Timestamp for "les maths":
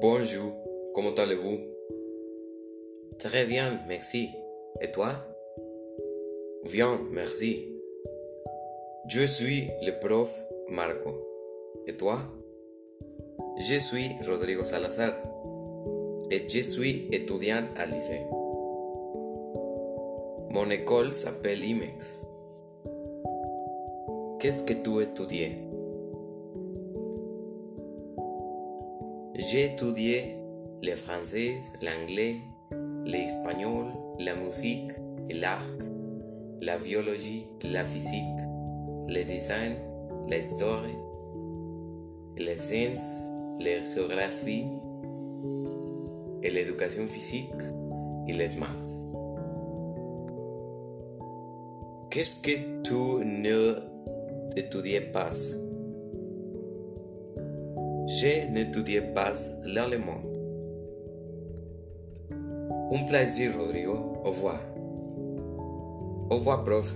48.34-48.68